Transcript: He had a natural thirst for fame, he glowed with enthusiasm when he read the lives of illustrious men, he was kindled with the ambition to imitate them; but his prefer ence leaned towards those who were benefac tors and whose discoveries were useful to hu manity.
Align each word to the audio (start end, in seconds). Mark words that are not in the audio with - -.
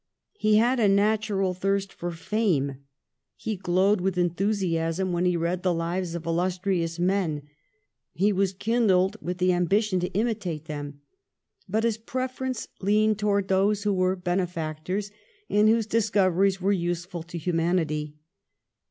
He 0.39 0.55
had 0.57 0.79
a 0.79 0.87
natural 0.89 1.53
thirst 1.53 1.93
for 1.93 2.09
fame, 2.09 2.77
he 3.35 3.55
glowed 3.55 4.01
with 4.01 4.17
enthusiasm 4.17 5.11
when 5.11 5.25
he 5.25 5.37
read 5.37 5.61
the 5.61 5.75
lives 5.75 6.15
of 6.15 6.25
illustrious 6.25 6.97
men, 6.97 7.43
he 8.11 8.33
was 8.33 8.51
kindled 8.51 9.15
with 9.21 9.37
the 9.37 9.53
ambition 9.53 9.99
to 9.99 10.11
imitate 10.13 10.65
them; 10.65 11.01
but 11.69 11.83
his 11.83 11.99
prefer 11.99 12.45
ence 12.45 12.67
leaned 12.81 13.19
towards 13.19 13.47
those 13.49 13.83
who 13.83 13.93
were 13.93 14.17
benefac 14.17 14.83
tors 14.85 15.11
and 15.51 15.69
whose 15.69 15.85
discoveries 15.85 16.59
were 16.59 16.71
useful 16.71 17.21
to 17.21 17.37
hu 17.37 17.53
manity. 17.53 18.13